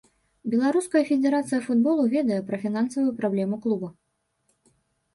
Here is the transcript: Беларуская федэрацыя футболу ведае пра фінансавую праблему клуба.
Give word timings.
Беларуская 0.53 1.01
федэрацыя 1.09 1.59
футболу 1.67 2.03
ведае 2.15 2.41
пра 2.51 2.57
фінансавую 2.67 3.13
праблему 3.23 3.55
клуба. 3.67 3.95